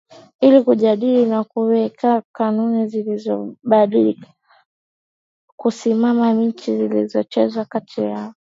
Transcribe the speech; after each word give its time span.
ili 0.39 0.63
kujadili 0.63 1.25
na 1.25 1.43
kuweka 1.43 2.21
kanuni 2.31 2.87
zilizokubalika 2.87 4.27
kusimamia 5.55 6.33
mechi 6.33 6.77
zilizochezwa 6.77 7.65
kati 7.65 8.01
yao 8.01 8.33